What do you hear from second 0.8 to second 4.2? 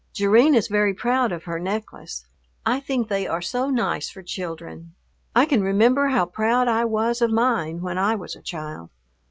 proud of her necklace. I think they are so nice